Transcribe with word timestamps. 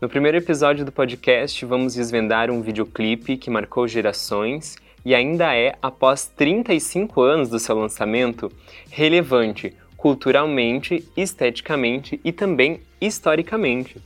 No 0.00 0.08
primeiro 0.08 0.36
episódio 0.36 0.84
do 0.84 0.90
podcast, 0.90 1.64
vamos 1.64 1.94
desvendar 1.94 2.50
um 2.50 2.60
videoclipe 2.60 3.36
que 3.36 3.48
marcou 3.48 3.86
gerações 3.86 4.76
e 5.04 5.14
ainda 5.14 5.54
é, 5.54 5.76
após 5.80 6.26
35 6.26 7.22
anos 7.22 7.48
do 7.48 7.58
seu 7.58 7.78
lançamento, 7.78 8.50
relevante 8.90 9.74
culturalmente, 9.96 11.08
esteticamente 11.16 12.20
e 12.22 12.32
também 12.32 12.80
historicamente. 13.00 13.96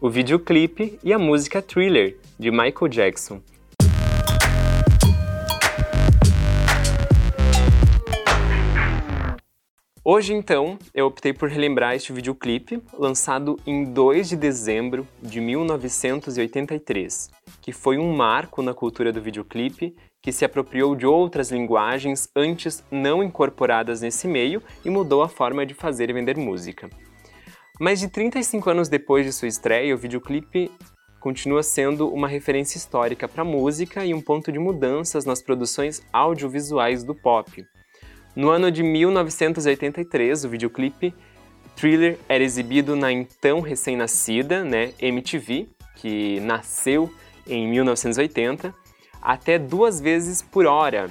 O 0.00 0.08
videoclipe 0.08 0.98
e 1.04 1.12
a 1.12 1.18
música 1.18 1.62
Thriller, 1.62 2.16
de 2.38 2.50
Michael 2.50 2.88
Jackson, 2.88 3.40
Hoje, 10.02 10.32
então, 10.32 10.78
eu 10.94 11.04
optei 11.04 11.30
por 11.34 11.50
relembrar 11.50 11.94
este 11.94 12.10
videoclipe, 12.10 12.82
lançado 12.94 13.58
em 13.66 13.84
2 13.84 14.30
de 14.30 14.36
dezembro 14.36 15.06
de 15.20 15.42
1983, 15.42 17.28
que 17.60 17.70
foi 17.70 17.98
um 17.98 18.16
marco 18.16 18.62
na 18.62 18.72
cultura 18.72 19.12
do 19.12 19.20
videoclipe, 19.20 19.94
que 20.22 20.32
se 20.32 20.42
apropriou 20.42 20.96
de 20.96 21.04
outras 21.04 21.50
linguagens 21.50 22.30
antes 22.34 22.82
não 22.90 23.22
incorporadas 23.22 24.00
nesse 24.00 24.26
meio 24.26 24.62
e 24.82 24.88
mudou 24.88 25.22
a 25.22 25.28
forma 25.28 25.66
de 25.66 25.74
fazer 25.74 26.08
e 26.08 26.14
vender 26.14 26.38
música. 26.38 26.88
Mais 27.78 28.00
de 28.00 28.08
35 28.08 28.70
anos 28.70 28.88
depois 28.88 29.26
de 29.26 29.34
sua 29.34 29.48
estreia, 29.48 29.94
o 29.94 29.98
videoclipe 29.98 30.70
continua 31.20 31.62
sendo 31.62 32.08
uma 32.08 32.26
referência 32.26 32.78
histórica 32.78 33.28
para 33.28 33.42
a 33.42 33.44
música 33.44 34.02
e 34.02 34.14
um 34.14 34.22
ponto 34.22 34.50
de 34.50 34.58
mudanças 34.58 35.26
nas 35.26 35.42
produções 35.42 36.02
audiovisuais 36.10 37.04
do 37.04 37.14
pop. 37.14 37.66
No 38.34 38.50
ano 38.50 38.70
de 38.70 38.82
1983, 38.82 40.44
o 40.44 40.48
videoclipe 40.48 41.12
Thriller 41.74 42.18
era 42.28 42.44
exibido 42.44 42.94
na 42.94 43.10
então 43.10 43.60
recém-nascida 43.60 44.62
né, 44.62 44.92
MTV, 45.00 45.68
que 45.96 46.38
nasceu 46.40 47.12
em 47.46 47.66
1980, 47.68 48.72
até 49.20 49.58
duas 49.58 50.00
vezes 50.00 50.42
por 50.42 50.66
hora. 50.66 51.10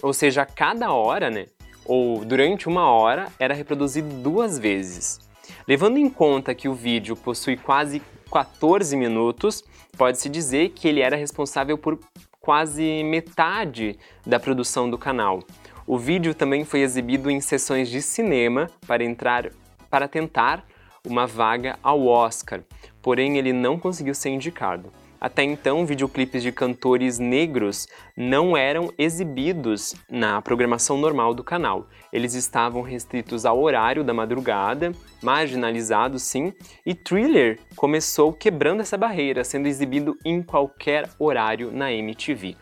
Ou 0.00 0.12
seja, 0.12 0.46
cada 0.46 0.92
hora, 0.92 1.30
né, 1.30 1.46
ou 1.84 2.24
durante 2.24 2.66
uma 2.68 2.90
hora, 2.90 3.28
era 3.38 3.54
reproduzido 3.54 4.08
duas 4.22 4.58
vezes. 4.58 5.20
Levando 5.68 5.98
em 5.98 6.08
conta 6.08 6.54
que 6.54 6.68
o 6.68 6.74
vídeo 6.74 7.14
possui 7.14 7.56
quase 7.56 8.00
14 8.32 8.96
minutos, 8.96 9.62
pode-se 9.98 10.28
dizer 10.28 10.70
que 10.70 10.88
ele 10.88 11.00
era 11.00 11.16
responsável 11.16 11.76
por 11.76 11.98
quase 12.40 13.04
metade 13.04 13.98
da 14.26 14.40
produção 14.40 14.88
do 14.88 14.96
canal. 14.96 15.40
O 15.86 15.98
vídeo 15.98 16.34
também 16.34 16.64
foi 16.64 16.80
exibido 16.80 17.30
em 17.30 17.40
sessões 17.40 17.88
de 17.88 18.00
cinema 18.00 18.68
para 18.86 19.04
entrar 19.04 19.50
para 19.90 20.08
tentar 20.08 20.64
uma 21.06 21.26
vaga 21.26 21.78
ao 21.82 22.06
Oscar, 22.06 22.62
porém 23.02 23.36
ele 23.36 23.52
não 23.52 23.78
conseguiu 23.78 24.14
ser 24.14 24.30
indicado. 24.30 24.90
Até 25.20 25.44
então, 25.44 25.86
videoclipes 25.86 26.42
de 26.42 26.50
cantores 26.50 27.20
negros 27.20 27.86
não 28.16 28.56
eram 28.56 28.92
exibidos 28.98 29.94
na 30.10 30.42
programação 30.42 30.98
normal 30.98 31.32
do 31.32 31.44
canal. 31.44 31.86
Eles 32.12 32.34
estavam 32.34 32.82
restritos 32.82 33.46
ao 33.46 33.62
horário 33.62 34.02
da 34.02 34.12
madrugada, 34.12 34.90
marginalizados 35.22 36.24
sim, 36.24 36.52
e 36.84 36.92
Thriller 36.92 37.60
começou 37.76 38.32
quebrando 38.32 38.80
essa 38.80 38.98
barreira, 38.98 39.44
sendo 39.44 39.68
exibido 39.68 40.16
em 40.24 40.42
qualquer 40.42 41.08
horário 41.20 41.70
na 41.70 41.92
MTV. 41.92 42.56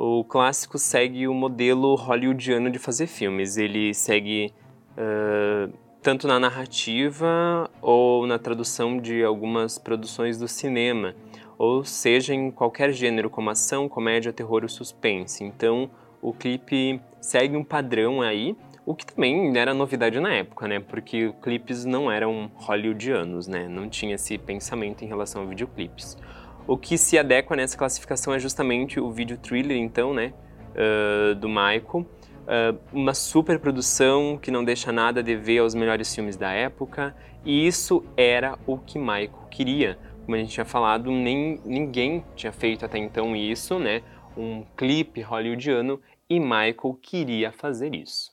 O 0.00 0.22
clássico 0.22 0.78
segue 0.78 1.26
o 1.26 1.34
modelo 1.34 1.96
hollywoodiano 1.96 2.70
de 2.70 2.78
fazer 2.78 3.08
filmes. 3.08 3.56
Ele 3.56 3.92
segue 3.92 4.54
uh, 4.92 5.72
tanto 6.00 6.28
na 6.28 6.38
narrativa 6.38 7.68
ou 7.82 8.24
na 8.24 8.38
tradução 8.38 9.00
de 9.00 9.24
algumas 9.24 9.76
produções 9.76 10.38
do 10.38 10.46
cinema, 10.46 11.16
ou 11.58 11.84
seja, 11.84 12.32
em 12.32 12.48
qualquer 12.48 12.92
gênero, 12.92 13.28
como 13.28 13.50
ação, 13.50 13.88
comédia, 13.88 14.32
terror 14.32 14.62
ou 14.62 14.68
suspense. 14.68 15.42
Então, 15.42 15.90
o 16.22 16.32
clipe 16.32 17.00
segue 17.20 17.56
um 17.56 17.64
padrão 17.64 18.22
aí, 18.22 18.56
o 18.86 18.94
que 18.94 19.04
também 19.04 19.58
era 19.58 19.74
novidade 19.74 20.20
na 20.20 20.32
época, 20.32 20.68
né? 20.68 20.78
Porque 20.78 21.34
clipes 21.42 21.84
não 21.84 22.08
eram 22.08 22.52
hollywoodianos, 22.54 23.48
né? 23.48 23.66
Não 23.66 23.88
tinha 23.88 24.14
esse 24.14 24.38
pensamento 24.38 25.02
em 25.04 25.08
relação 25.08 25.42
a 25.42 25.44
videoclipes. 25.44 26.16
O 26.68 26.76
que 26.76 26.98
se 26.98 27.18
adequa 27.18 27.56
nessa 27.56 27.78
classificação 27.78 28.34
é 28.34 28.38
justamente 28.38 29.00
o 29.00 29.10
vídeo 29.10 29.38
thriller, 29.38 29.78
então, 29.78 30.12
né, 30.12 30.34
uh, 30.74 31.34
do 31.34 31.48
Michael. 31.48 32.06
Uh, 32.44 32.78
uma 32.92 33.14
super 33.14 33.58
produção 33.58 34.36
que 34.36 34.50
não 34.50 34.62
deixa 34.62 34.92
nada 34.92 35.20
a 35.20 35.22
dever 35.22 35.60
aos 35.60 35.74
melhores 35.74 36.14
filmes 36.14 36.36
da 36.36 36.52
época, 36.52 37.16
e 37.42 37.66
isso 37.66 38.04
era 38.18 38.58
o 38.66 38.76
que 38.76 38.98
Michael 38.98 39.48
queria. 39.50 39.98
Como 40.26 40.36
a 40.36 40.38
gente 40.38 40.52
tinha 40.52 40.66
falado, 40.66 41.10
nem, 41.10 41.58
ninguém 41.64 42.22
tinha 42.36 42.52
feito 42.52 42.84
até 42.84 42.98
então 42.98 43.34
isso, 43.34 43.78
né? 43.78 44.02
Um 44.36 44.62
clipe 44.76 45.22
hollywoodiano, 45.22 45.98
e 46.28 46.38
Michael 46.38 46.98
queria 47.00 47.50
fazer 47.50 47.94
isso. 47.94 48.30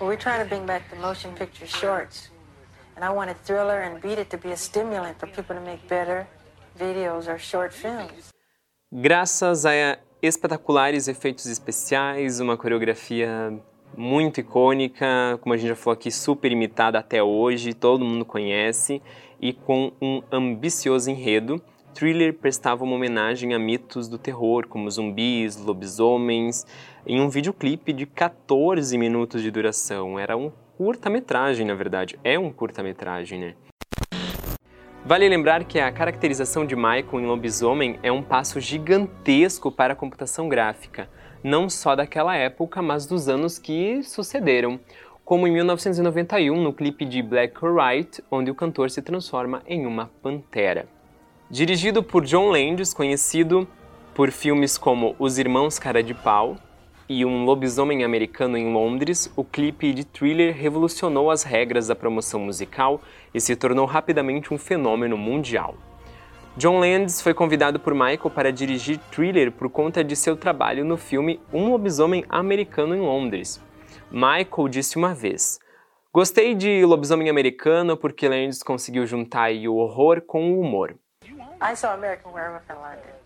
We're 0.00 0.16
trying 0.16 0.42
to 0.42 0.48
bring 0.48 0.64
back 0.64 0.88
the 0.88 0.96
motion 0.96 1.32
picture 1.34 1.66
shorts. 1.66 2.33
And 2.96 3.04
I 3.04 3.10
wanted 3.12 3.36
Thriller 3.44 3.82
and 3.82 4.00
Beat 4.00 4.18
It 4.18 4.30
to 4.30 4.38
be 4.38 4.52
a 4.52 4.56
stimulant 4.56 5.18
for 5.18 5.26
people 5.26 5.56
to 5.56 5.60
make 5.60 5.88
better 5.88 6.26
videos 6.78 7.28
or 7.28 7.38
short 7.38 7.74
films. 7.74 8.30
Graças 8.92 9.66
a 9.66 9.98
espetaculares 10.22 11.08
efeitos 11.08 11.46
especiais, 11.46 12.38
uma 12.38 12.56
coreografia 12.56 13.52
muito 13.96 14.40
icônica, 14.40 15.38
como 15.40 15.54
a 15.54 15.56
gente 15.56 15.68
já 15.68 15.76
falou 15.76 15.94
aqui, 15.94 16.10
super 16.10 16.50
imitada 16.52 16.98
até 16.98 17.22
hoje, 17.22 17.74
todo 17.74 18.04
mundo 18.04 18.24
conhece, 18.24 19.02
e 19.40 19.52
com 19.52 19.92
um 20.00 20.22
ambicioso 20.30 21.10
enredo, 21.10 21.60
Thriller 21.94 22.34
prestava 22.34 22.84
uma 22.84 22.96
homenagem 22.96 23.54
a 23.54 23.58
mitos 23.58 24.08
do 24.08 24.18
terror, 24.18 24.66
como 24.66 24.90
zumbis, 24.90 25.56
lobisomens, 25.56 26.66
em 27.06 27.20
um 27.20 27.28
videoclipe 27.28 27.92
de 27.92 28.06
14 28.06 28.96
minutos 28.98 29.42
de 29.42 29.50
duração. 29.50 30.18
Era 30.18 30.36
um 30.36 30.50
curta-metragem, 30.76 31.66
na 31.66 31.74
verdade. 31.74 32.18
É 32.24 32.38
um 32.38 32.52
curta-metragem, 32.52 33.38
né? 33.38 33.54
Vale 35.06 35.28
lembrar 35.28 35.64
que 35.64 35.78
a 35.78 35.92
caracterização 35.92 36.64
de 36.64 36.74
Michael 36.74 37.20
em 37.20 37.26
Lobisomem 37.26 37.98
é 38.02 38.10
um 38.10 38.22
passo 38.22 38.58
gigantesco 38.58 39.70
para 39.70 39.92
a 39.92 39.96
computação 39.96 40.48
gráfica, 40.48 41.08
não 41.42 41.68
só 41.68 41.94
daquela 41.94 42.34
época, 42.34 42.80
mas 42.80 43.06
dos 43.06 43.28
anos 43.28 43.58
que 43.58 44.02
sucederam, 44.02 44.80
como 45.24 45.46
em 45.46 45.52
1991 45.52 46.62
no 46.62 46.72
clipe 46.72 47.04
de 47.04 47.22
Black 47.22 47.62
or 47.64 47.76
White, 47.76 48.24
onde 48.30 48.50
o 48.50 48.54
cantor 48.54 48.90
se 48.90 49.02
transforma 49.02 49.62
em 49.66 49.84
uma 49.84 50.10
pantera. 50.22 50.86
Dirigido 51.50 52.02
por 52.02 52.24
John 52.24 52.48
Landis, 52.48 52.94
conhecido 52.94 53.68
por 54.14 54.30
filmes 54.30 54.78
como 54.78 55.14
Os 55.18 55.38
Irmãos 55.38 55.78
Cara 55.78 56.02
de 56.02 56.14
Pau, 56.14 56.56
e 57.08 57.24
um 57.24 57.44
lobisomem 57.44 58.04
americano 58.04 58.56
em 58.56 58.72
Londres, 58.72 59.32
o 59.36 59.44
clipe 59.44 59.92
de 59.92 60.04
Thriller 60.04 60.54
revolucionou 60.54 61.30
as 61.30 61.42
regras 61.42 61.88
da 61.88 61.94
promoção 61.94 62.40
musical 62.40 63.00
e 63.32 63.40
se 63.40 63.54
tornou 63.54 63.86
rapidamente 63.86 64.52
um 64.52 64.58
fenômeno 64.58 65.16
mundial. 65.16 65.74
John 66.56 66.78
Landis 66.78 67.20
foi 67.20 67.34
convidado 67.34 67.80
por 67.80 67.94
Michael 67.94 68.30
para 68.30 68.52
dirigir 68.52 68.98
Thriller 69.10 69.50
por 69.50 69.68
conta 69.68 70.04
de 70.04 70.14
seu 70.14 70.36
trabalho 70.36 70.84
no 70.84 70.96
filme 70.96 71.40
Um 71.52 71.70
Lobisomem 71.70 72.24
Americano 72.28 72.94
em 72.94 73.00
Londres. 73.00 73.60
Michael 74.10 74.68
disse 74.68 74.96
uma 74.96 75.12
vez: 75.12 75.58
Gostei 76.12 76.54
de 76.54 76.84
Lobisomem 76.84 77.28
Americano 77.28 77.96
porque 77.96 78.28
Landis 78.28 78.62
conseguiu 78.62 79.04
juntar 79.04 79.50
o 79.52 79.74
horror 79.74 80.20
com 80.20 80.52
o 80.52 80.60
humor. 80.60 80.94
I 81.60 81.74
saw 81.74 81.90
American 81.90 82.32
Werewolf 82.32 82.62
in 82.70 82.74
London. 82.74 83.23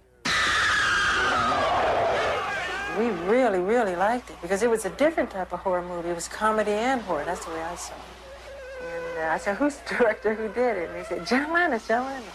We 2.98 3.10
really, 3.30 3.60
really 3.60 3.94
liked 3.94 4.28
it 4.30 4.36
because 4.42 4.62
it 4.62 4.68
was 4.68 4.84
a 4.84 4.90
different 4.90 5.30
type 5.30 5.52
of 5.52 5.60
horror 5.60 5.82
movie. 5.82 6.10
It 6.10 6.14
was 6.14 6.26
comedy 6.26 6.72
and 6.72 7.00
horror. 7.02 7.24
That's 7.24 7.44
the 7.44 7.52
way 7.52 7.62
I 7.62 7.76
saw 7.76 7.94
it. 7.94 8.00
And 8.82 9.18
uh, 9.18 9.34
I 9.34 9.38
said, 9.38 9.56
who's 9.56 9.76
the 9.76 9.94
director 9.94 10.34
who 10.34 10.48
did 10.48 10.76
it? 10.76 10.90
And 10.90 10.98
he 10.98 11.04
said, 11.04 11.26
John 11.26 11.52
Landis, 11.52 11.86
John 11.86 12.04
Landis. 12.04 12.32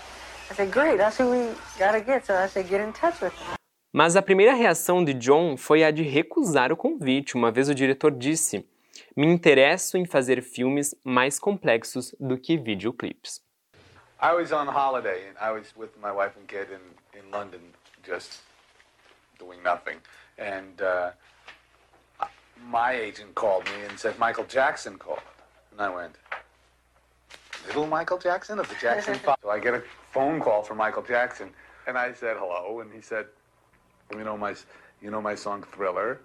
I 0.49 0.53
said, 0.55 0.71
great, 0.71 0.97
that's 0.97 1.17
who 1.17 1.29
we 1.29 1.49
gotta 1.77 1.99
get. 1.99 2.25
So 2.25 2.35
I 2.35 2.47
said, 2.47 2.69
get 2.69 2.81
in 2.81 2.93
touch 2.93 3.19
with 3.21 3.33
him. 3.33 3.57
Mas 3.95 4.15
a 4.15 4.23
primeira 4.23 4.55
reação 4.55 5.03
de 5.03 5.13
John 5.13 5.55
foi 5.55 5.83
a 5.83 5.91
de 5.91 6.01
recusar 6.01 6.71
o 6.71 6.77
convite. 6.77 7.35
Uma 7.35 7.51
vez 7.51 7.69
o 7.69 7.75
diretor 7.75 8.09
disse: 8.09 8.65
Me 9.15 9.27
interesso 9.27 9.97
em 9.97 10.05
fazer 10.05 10.41
filmes 10.41 10.95
mais 11.03 11.37
complexos 11.37 12.15
do 12.19 12.35
que 12.35 12.57
videoclipes. 12.57 13.39
I 14.19 14.33
was 14.33 14.51
on 14.51 14.67
holiday 14.67 15.29
and 15.29 15.35
I 15.39 15.51
was 15.51 15.75
with 15.77 15.91
my 16.01 16.11
wife 16.11 16.33
and 16.39 16.47
kid 16.47 16.71
in, 16.71 17.19
in 17.19 17.29
London, 17.29 17.61
just 18.03 18.41
doing 19.37 19.61
nothing. 19.61 19.97
And 20.37 20.81
uh, 20.81 21.11
my 22.67 22.93
agent 22.93 23.35
called 23.35 23.65
me 23.65 23.85
and 23.87 23.97
said 23.99 24.17
Michael 24.17 24.45
Jackson 24.45 24.97
called. 24.97 25.19
And 25.71 25.81
I 25.81 25.89
went, 25.89 26.15
Little 27.67 27.87
Michael 27.87 28.17
Jackson 28.17 28.59
of 28.59 28.67
the 28.69 28.75
Jackson 28.75 29.15
Five. 29.25 29.37
so 29.41 29.49
I 29.49 29.59
get 29.59 29.73
a 29.73 29.83
phone 30.11 30.39
call 30.39 30.63
from 30.63 30.77
Michael 30.77 31.01
Jackson, 31.03 31.49
and 31.87 31.97
I 31.97 32.13
said 32.13 32.37
hello, 32.37 32.81
and 32.81 32.91
he 32.93 33.01
said, 33.01 33.25
"You 34.11 34.23
know 34.23 34.37
my, 34.37 34.53
you 35.01 35.09
know 35.09 35.21
my 35.21 35.35
song 35.35 35.63
Thriller." 35.63 36.19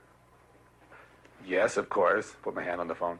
Yes, 1.46 1.76
of 1.76 1.88
course. 1.88 2.34
Put 2.42 2.54
my 2.54 2.62
hand 2.64 2.80
on 2.80 2.88
the 2.88 2.94
phone. 2.94 3.18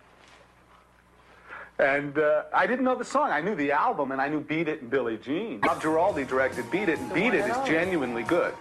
And 1.79 2.19
uh, 2.19 2.43
I 2.52 2.67
didn't 2.67 2.85
know 2.85 2.96
the 2.96 3.05
song. 3.05 3.31
I 3.31 3.40
knew 3.40 3.55
the 3.55 3.70
album, 3.70 4.11
and 4.11 4.20
I 4.20 4.29
knew 4.29 4.40
Beat 4.40 4.67
It 4.67 4.82
and 4.82 4.90
Billie 4.90 5.17
Jean. 5.17 5.61
Bob 5.61 5.81
Giraldi 5.81 6.26
directed 6.26 6.69
Beat 6.73 6.88
It, 6.88 6.99
and 6.99 7.14
Beat 7.14 7.35
It 7.35 7.49
is 7.49 7.56
genuinely 7.64 8.25
good. 8.25 8.52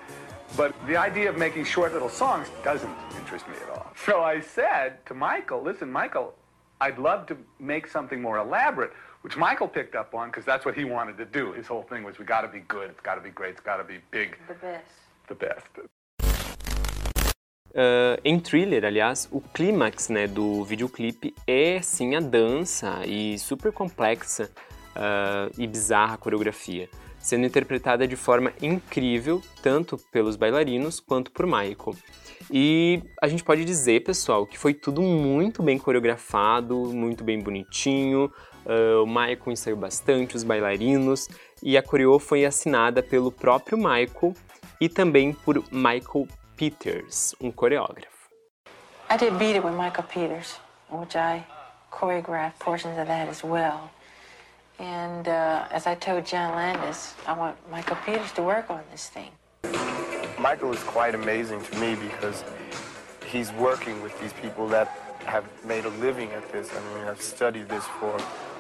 But 0.56 0.74
the 0.88 0.96
idea 0.96 1.30
of 1.30 1.38
making 1.38 1.66
short 1.66 1.94
little 1.94 2.10
songs 2.10 2.48
doesn't 2.64 2.96
interest 3.18 3.48
me 3.48 3.56
at 3.64 3.70
all. 3.70 3.92
So 3.96 4.22
I 4.22 4.40
said 4.40 5.06
to 5.08 5.14
Michael, 5.14 5.62
listen, 5.62 5.92
Michael, 5.92 6.34
I'd 6.80 6.98
love 6.98 7.26
to 7.28 7.38
make 7.60 7.88
something 7.88 8.22
more 8.22 8.38
elaborate, 8.38 8.92
which 9.22 9.36
Michael 9.36 9.68
picked 9.68 9.96
up 9.96 10.14
on 10.14 10.30
because 10.30 10.46
that's 10.46 10.66
what 10.66 10.76
he 10.76 10.86
wanted 10.86 11.18
to 11.18 11.26
do. 11.26 11.54
His 11.54 11.68
whole 11.68 11.84
thing 11.84 12.04
was 12.04 12.18
we 12.20 12.26
got 12.26 12.42
to 12.42 12.48
be 12.48 12.60
good, 12.60 12.90
it's 12.92 13.02
got 13.02 13.16
to 13.16 13.22
be 13.22 13.32
great, 13.32 13.52
it's 13.52 13.62
got 13.62 13.78
to 13.78 13.84
be 13.84 14.00
big. 14.12 14.38
The 14.48 14.54
best. 14.54 14.92
The 15.28 15.36
best. 15.36 15.88
Uh, 17.76 18.18
em 18.24 18.40
Thriller, 18.40 18.86
aliás, 18.86 19.28
o 19.32 19.40
clímax 19.40 20.10
né, 20.10 20.26
do 20.26 20.64
videoclipe 20.64 21.36
é 21.46 21.80
sim 21.82 22.16
a 22.16 22.20
dança 22.20 23.06
e 23.06 23.38
super 23.38 23.72
complexa 23.72 24.50
uh, 24.96 25.54
e 25.58 25.68
bizarra 25.68 26.18
coreografia, 26.18 26.90
sendo 27.20 27.46
interpretada 27.46 28.08
de 28.08 28.16
forma 28.16 28.54
incrível 28.62 29.42
tanto 29.62 29.98
pelos 30.12 30.36
bailarinos 30.36 31.00
quanto 31.00 31.32
por 31.32 31.46
Michael. 31.46 31.96
E 32.52 33.02
a 33.22 33.28
gente 33.28 33.44
pode 33.44 33.66
dizer, 33.66 34.04
pessoal, 34.04 34.46
que 34.46 34.58
foi 34.58 34.74
tudo 34.74 35.02
muito 35.02 35.62
bem 35.62 35.78
coreografado, 35.78 36.78
muito 36.94 37.24
bem 37.24 37.40
bonitinho. 37.40 38.32
Uh, 38.66 39.04
o 39.04 39.08
Michael 39.08 39.52
ensaiou 39.52 39.78
bastante, 39.78 40.36
os 40.36 40.44
bailarinos, 40.44 41.28
e 41.64 41.78
a 41.78 41.84
coreô 41.84 42.20
foi 42.20 42.46
assinada 42.46 43.02
pelo 43.02 43.32
próprio 43.32 43.78
Michael 43.78 44.34
e 44.80 44.88
também 44.88 45.34
por 45.34 45.64
Michael 45.72 46.28
Peters, 46.56 47.36
um 47.42 47.52
coreógrafo. 47.52 48.18
I 49.10 49.18
did 49.18 49.38
Beat 49.38 49.56
It 49.56 49.66
with 49.66 49.72
Michael 49.72 50.04
Peters, 50.04 50.60
which 50.92 51.18
I 51.18 51.46
choreographed 51.90 52.60
portions 52.60 52.98
of 52.98 53.08
that 53.08 53.30
as 53.30 53.42
well. 53.44 53.90
And 54.80 55.28
uh, 55.28 55.68
as 55.72 55.88
I 55.88 55.96
told 55.96 56.26
John 56.26 56.56
Landis, 56.56 57.16
I 57.26 57.34
want 57.34 57.58
Michael 57.72 57.98
Peters 58.06 58.32
to 58.34 58.44
work 58.44 58.70
on 58.70 58.82
this 58.92 59.10
thing. 59.10 59.32
Michael 60.40 60.72
is 60.72 60.84
quite 60.84 61.16
amazing 61.16 61.62
to 61.64 61.78
me 61.80 61.96
because 61.96 62.44
he's 63.26 63.52
working 63.54 64.02
with 64.04 64.20
these 64.22 64.34
people 64.34 64.68
that 64.68 64.88
have 65.26 65.46
made 65.66 65.86
a 65.86 65.90
living 65.90 66.32
at 66.32 66.50
this. 66.52 66.70
I 66.72 66.96
mean, 66.96 67.06
have 67.06 67.22
studied 67.22 67.68
this 67.70 67.84
for 68.00 68.16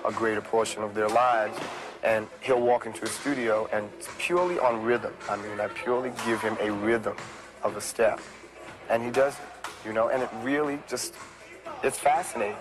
a 0.06 0.12
greater 0.12 0.42
portion 0.42 0.82
of 0.82 0.96
their 0.96 1.08
lives. 1.08 1.58
And 2.04 2.28
he'll 2.42 2.62
walk 2.62 2.86
into 2.86 3.04
a 3.04 3.08
studio 3.08 3.70
and 3.72 3.90
purely 4.18 4.60
on 4.60 4.84
rhythm. 4.84 5.14
I 5.30 5.36
mean, 5.38 5.60
I 5.60 5.68
purely 5.68 6.12
give 6.26 6.42
him 6.42 6.58
a 6.60 6.72
rhythm 6.72 7.16
of 7.64 7.76
a 7.78 7.82
step. 7.82 8.20
And 8.90 9.04
he 9.04 9.12
does 9.12 9.34
it, 9.34 9.88
you 9.88 9.94
know, 9.94 10.10
and 10.10 10.24
it 10.24 10.30
really 10.44 10.80
just, 10.88 11.14
it's 11.84 12.00
fascinating. 12.00 12.56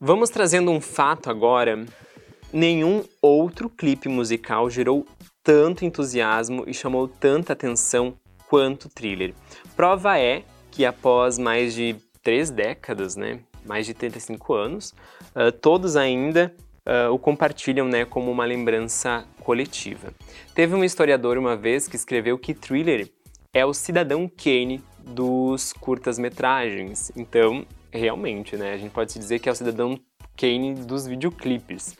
Vamos 0.00 0.30
trazendo 0.30 0.70
um 0.70 0.80
fato 0.80 1.30
agora. 1.30 1.86
Nenhum 2.54 3.02
outro 3.20 3.68
clipe 3.68 4.08
musical 4.08 4.70
gerou 4.70 5.04
tanto 5.42 5.84
entusiasmo 5.84 6.62
e 6.68 6.72
chamou 6.72 7.08
tanta 7.08 7.52
atenção 7.52 8.14
quanto 8.48 8.88
Thriller. 8.88 9.34
Prova 9.74 10.20
é 10.20 10.44
que 10.70 10.86
após 10.86 11.36
mais 11.36 11.74
de 11.74 11.96
três 12.22 12.50
décadas, 12.50 13.16
né, 13.16 13.40
mais 13.66 13.86
de 13.86 13.92
35 13.92 14.54
anos, 14.54 14.94
uh, 15.34 15.50
todos 15.50 15.96
ainda 15.96 16.54
uh, 16.86 17.12
o 17.12 17.18
compartilham 17.18 17.88
né, 17.88 18.04
como 18.04 18.30
uma 18.30 18.44
lembrança 18.44 19.26
coletiva. 19.40 20.14
Teve 20.54 20.76
um 20.76 20.84
historiador 20.84 21.36
uma 21.36 21.56
vez 21.56 21.88
que 21.88 21.96
escreveu 21.96 22.38
que 22.38 22.54
Thriller 22.54 23.10
é 23.52 23.66
o 23.66 23.74
cidadão 23.74 24.28
Kane 24.28 24.80
dos 25.00 25.72
curtas-metragens. 25.72 27.10
Então, 27.16 27.66
realmente, 27.90 28.56
né? 28.56 28.74
A 28.74 28.76
gente 28.76 28.92
pode 28.92 29.10
se 29.10 29.18
dizer 29.18 29.40
que 29.40 29.48
é 29.48 29.52
o 29.52 29.56
cidadão 29.56 29.98
Kane 30.36 30.74
dos 30.74 31.06
videoclipes. 31.06 31.96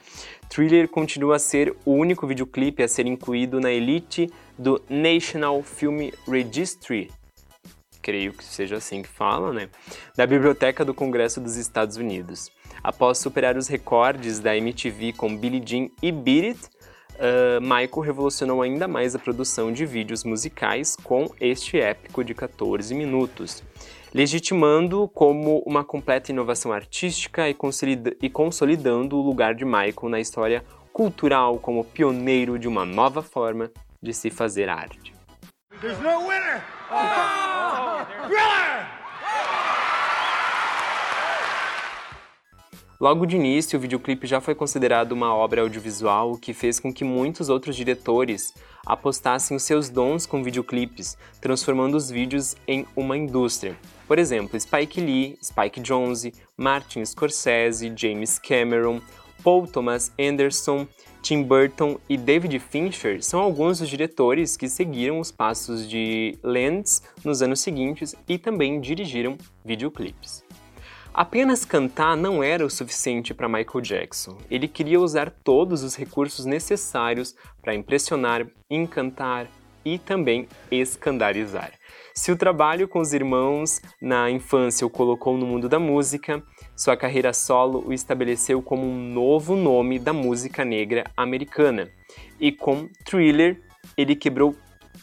Thriller 0.54 0.86
continua 0.86 1.34
a 1.34 1.38
ser 1.40 1.74
o 1.84 1.90
único 1.90 2.28
videoclipe 2.28 2.80
a 2.80 2.86
ser 2.86 3.06
incluído 3.06 3.58
na 3.58 3.72
elite 3.72 4.30
do 4.56 4.80
National 4.88 5.60
Film 5.64 6.10
Registry, 6.28 7.10
creio 8.00 8.32
que 8.32 8.44
seja 8.44 8.76
assim 8.76 9.02
que 9.02 9.08
fala, 9.08 9.52
né? 9.52 9.68
Da 10.16 10.24
Biblioteca 10.24 10.84
do 10.84 10.94
Congresso 10.94 11.40
dos 11.40 11.56
Estados 11.56 11.96
Unidos. 11.96 12.52
Após 12.84 13.18
superar 13.18 13.56
os 13.56 13.66
recordes 13.66 14.38
da 14.38 14.56
MTV 14.56 15.14
com 15.14 15.36
Billie 15.36 15.60
Jean 15.64 15.88
e 16.00 16.12
Beat 16.12 16.44
It, 16.44 16.60
uh, 17.14 17.60
Michael 17.60 18.00
revolucionou 18.00 18.62
ainda 18.62 18.86
mais 18.86 19.16
a 19.16 19.18
produção 19.18 19.72
de 19.72 19.84
vídeos 19.84 20.22
musicais 20.22 20.94
com 20.94 21.34
este 21.40 21.80
épico 21.80 22.22
de 22.22 22.32
14 22.32 22.94
minutos, 22.94 23.60
legitimando 24.14 25.08
como 25.08 25.58
uma 25.66 25.82
completa 25.82 26.30
inovação 26.30 26.72
artística 26.72 27.48
e, 27.48 27.52
consolida 27.52 28.14
consolidando 28.32 29.16
o 29.16 29.22
lugar 29.22 29.56
de 29.56 29.64
Michael 29.64 30.08
na 30.08 30.20
história 30.20 30.64
cultural 30.92 31.58
como 31.58 31.84
pioneiro 31.84 32.56
de 32.56 32.68
uma 32.68 32.84
nova 32.84 33.20
forma 33.20 33.72
de 34.00 34.14
se 34.14 34.30
fazer 34.30 34.68
arte. 34.68 35.12
There's 35.80 35.98
no 35.98 36.20
winner! 36.20 36.62
Oh! 36.92 38.28
Thriller! 38.28 38.93
Logo 43.04 43.26
de 43.26 43.36
início, 43.36 43.78
o 43.78 43.82
videoclipe 43.82 44.26
já 44.26 44.40
foi 44.40 44.54
considerado 44.54 45.12
uma 45.12 45.34
obra 45.34 45.60
audiovisual, 45.60 46.32
o 46.32 46.38
que 46.38 46.54
fez 46.54 46.80
com 46.80 46.90
que 46.90 47.04
muitos 47.04 47.50
outros 47.50 47.76
diretores 47.76 48.54
apostassem 48.86 49.54
os 49.54 49.62
seus 49.62 49.90
dons 49.90 50.24
com 50.24 50.42
videoclipes, 50.42 51.14
transformando 51.38 51.98
os 51.98 52.08
vídeos 52.08 52.56
em 52.66 52.86
uma 52.96 53.14
indústria. 53.14 53.76
Por 54.08 54.18
exemplo, 54.18 54.58
Spike 54.58 55.02
Lee, 55.02 55.36
Spike 55.44 55.82
Jonze, 55.82 56.32
Martin 56.56 57.04
Scorsese, 57.04 57.92
James 57.94 58.38
Cameron, 58.38 59.02
Paul 59.42 59.66
Thomas 59.66 60.10
Anderson, 60.18 60.88
Tim 61.20 61.42
Burton 61.42 61.98
e 62.08 62.16
David 62.16 62.58
Fincher 62.58 63.22
são 63.22 63.38
alguns 63.38 63.80
dos 63.80 63.90
diretores 63.90 64.56
que 64.56 64.66
seguiram 64.66 65.20
os 65.20 65.30
passos 65.30 65.86
de 65.86 66.38
Landis 66.42 67.02
nos 67.22 67.42
anos 67.42 67.60
seguintes 67.60 68.14
e 68.26 68.38
também 68.38 68.80
dirigiram 68.80 69.36
videoclipes. 69.62 70.43
Apenas 71.14 71.64
cantar 71.64 72.16
não 72.16 72.42
era 72.42 72.66
o 72.66 72.70
suficiente 72.70 73.32
para 73.32 73.48
Michael 73.48 73.80
Jackson. 73.80 74.36
Ele 74.50 74.66
queria 74.66 74.98
usar 74.98 75.30
todos 75.30 75.84
os 75.84 75.94
recursos 75.94 76.44
necessários 76.44 77.36
para 77.62 77.72
impressionar, 77.72 78.44
encantar 78.68 79.46
e 79.84 79.96
também 79.96 80.48
escandalizar. 80.72 81.70
Se 82.12 82.32
o 82.32 82.36
trabalho 82.36 82.88
com 82.88 82.98
os 82.98 83.12
irmãos 83.12 83.80
na 84.02 84.28
infância 84.28 84.84
o 84.84 84.90
colocou 84.90 85.38
no 85.38 85.46
mundo 85.46 85.68
da 85.68 85.78
música, 85.78 86.42
sua 86.74 86.96
carreira 86.96 87.32
solo 87.32 87.84
o 87.86 87.92
estabeleceu 87.92 88.60
como 88.60 88.84
um 88.84 89.12
novo 89.12 89.54
nome 89.54 90.00
da 90.00 90.12
música 90.12 90.64
negra 90.64 91.04
americana. 91.16 91.88
E 92.40 92.50
com 92.50 92.88
Thriller, 93.04 93.62
ele 93.96 94.16
quebrou 94.16 94.56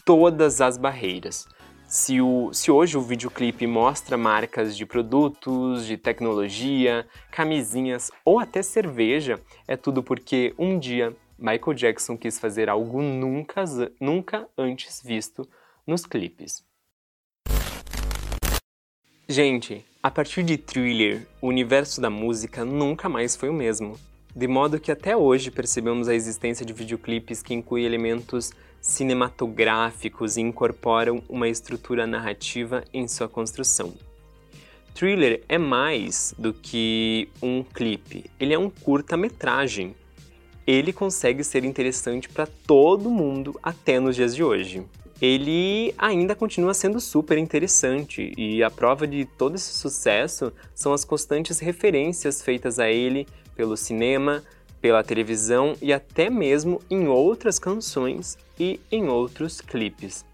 todas 0.04 0.60
as 0.60 0.76
barreiras. 0.76 1.46
Se, 1.92 2.22
o, 2.22 2.50
se 2.54 2.70
hoje 2.70 2.96
o 2.96 3.02
videoclipe 3.02 3.66
mostra 3.66 4.16
marcas 4.16 4.74
de 4.74 4.86
produtos, 4.86 5.84
de 5.84 5.98
tecnologia, 5.98 7.06
camisinhas 7.30 8.10
ou 8.24 8.38
até 8.38 8.62
cerveja, 8.62 9.38
é 9.68 9.76
tudo 9.76 10.02
porque 10.02 10.54
um 10.58 10.78
dia 10.78 11.14
Michael 11.38 11.74
Jackson 11.74 12.16
quis 12.16 12.38
fazer 12.38 12.70
algo 12.70 13.02
nunca, 13.02 13.62
nunca 14.00 14.48
antes 14.56 15.02
visto 15.04 15.46
nos 15.86 16.06
clipes. 16.06 16.64
Gente, 19.28 19.84
a 20.02 20.10
partir 20.10 20.42
de 20.44 20.56
Thriller, 20.56 21.26
o 21.42 21.48
universo 21.48 22.00
da 22.00 22.08
música 22.08 22.64
nunca 22.64 23.06
mais 23.06 23.36
foi 23.36 23.50
o 23.50 23.54
mesmo. 23.54 24.00
De 24.34 24.48
modo 24.48 24.80
que 24.80 24.90
até 24.90 25.14
hoje 25.14 25.50
percebemos 25.50 26.08
a 26.08 26.14
existência 26.14 26.64
de 26.64 26.72
videoclipes 26.72 27.42
que 27.42 27.52
incluem 27.52 27.84
elementos 27.84 28.50
cinematográficos 28.82 30.36
e 30.36 30.40
incorporam 30.40 31.22
uma 31.28 31.48
estrutura 31.48 32.06
narrativa 32.06 32.84
em 32.92 33.06
sua 33.06 33.28
construção. 33.28 33.94
Thriller 34.92 35.42
é 35.48 35.56
mais 35.56 36.34
do 36.36 36.52
que 36.52 37.28
um 37.40 37.62
clipe, 37.62 38.26
ele 38.38 38.52
é 38.52 38.58
um 38.58 38.68
curta-metragem. 38.68 39.94
Ele 40.66 40.92
consegue 40.92 41.42
ser 41.42 41.64
interessante 41.64 42.28
para 42.28 42.46
todo 42.46 43.10
mundo 43.10 43.58
até 43.62 43.98
nos 43.98 44.14
dias 44.14 44.34
de 44.34 44.44
hoje. 44.44 44.84
Ele 45.20 45.94
ainda 45.96 46.34
continua 46.34 46.74
sendo 46.74 47.00
super 47.00 47.38
interessante 47.38 48.32
e 48.36 48.62
a 48.62 48.70
prova 48.70 49.06
de 49.06 49.24
todo 49.24 49.54
esse 49.54 49.72
sucesso 49.72 50.52
são 50.74 50.92
as 50.92 51.04
constantes 51.04 51.58
referências 51.60 52.42
feitas 52.42 52.78
a 52.78 52.88
ele 52.88 53.26
pelo 53.54 53.76
cinema, 53.76 54.42
pela 54.82 55.04
televisão 55.04 55.74
e 55.80 55.92
até 55.92 56.28
mesmo 56.28 56.82
em 56.90 57.06
outras 57.06 57.58
canções 57.58 58.36
e 58.58 58.80
em 58.90 59.08
outros 59.08 59.60
clipes. 59.60 60.26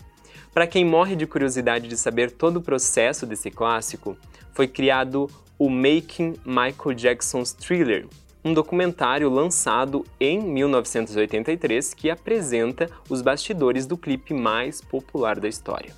Para 0.52 0.66
quem 0.66 0.84
morre 0.84 1.14
de 1.14 1.26
curiosidade 1.26 1.86
de 1.86 1.96
saber 1.96 2.30
todo 2.30 2.56
o 2.56 2.62
processo 2.62 3.26
desse 3.26 3.50
clássico, 3.50 4.16
foi 4.54 4.66
criado 4.66 5.30
o 5.58 5.68
Making 5.68 6.34
Michael 6.44 6.94
Jackson's 6.96 7.52
Thriller, 7.52 8.08
um 8.44 8.54
documentário 8.54 9.28
lançado 9.28 10.04
em 10.18 10.40
1983 10.40 11.92
que 11.92 12.10
apresenta 12.10 12.88
os 13.08 13.20
bastidores 13.20 13.86
do 13.86 13.98
clipe 13.98 14.32
mais 14.32 14.80
popular 14.80 15.38
da 15.38 15.48
história. 15.48 15.92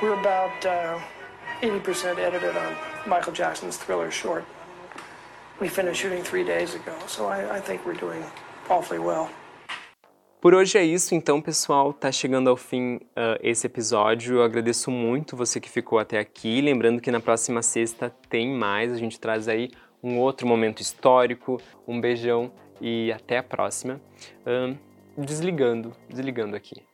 We're 0.00 0.14
about 0.14 0.64
uh, 0.64 1.00
80% 1.60 2.18
edited 2.18 2.56
on 2.56 2.76
Michael 3.08 3.32
Jackson's 3.32 3.76
Thriller 3.76 4.12
short. 4.12 4.44
We 5.60 5.68
finished 5.68 6.00
shooting 6.02 6.22
three 6.22 6.44
days 6.44 6.74
ago, 6.74 6.92
so 7.08 7.26
I, 7.26 7.58
I 7.58 7.60
think 7.60 7.84
we're 7.84 7.98
doing 7.98 8.22
awfully 8.70 9.00
well. 9.00 9.28
Por 10.40 10.54
hoje 10.54 10.78
é 10.78 10.84
isso, 10.84 11.16
então, 11.16 11.42
pessoal. 11.42 11.92
Tá 11.92 12.12
chegando 12.12 12.48
ao 12.48 12.56
fim 12.56 12.96
uh, 12.96 13.36
esse 13.42 13.66
episódio. 13.66 14.36
Eu 14.36 14.44
agradeço 14.44 14.88
muito 14.88 15.36
você 15.36 15.60
que 15.60 15.68
ficou 15.68 15.98
até 15.98 16.20
aqui. 16.20 16.60
Lembrando 16.60 17.00
que 17.00 17.10
na 17.10 17.18
próxima 17.18 17.60
sexta 17.60 18.14
tem 18.30 18.48
mais. 18.54 18.92
A 18.92 18.96
gente 18.96 19.18
traz 19.18 19.48
aí 19.48 19.70
um 20.00 20.20
outro 20.20 20.46
momento 20.46 20.80
histórico. 20.80 21.60
Um 21.88 22.00
beijão 22.00 22.52
e 22.80 23.10
até 23.10 23.38
a 23.38 23.42
próxima. 23.42 24.00
Uh, 24.46 24.78
desligando, 25.16 25.92
desligando 26.08 26.54
aqui. 26.54 26.87